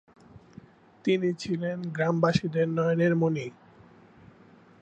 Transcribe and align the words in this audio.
তিনি 1.05 1.29
ছিলেন 1.33 1.77
গ্রামবাসীদের 1.95 2.67
নয়নের 2.69 3.13
মণি। 3.15 3.47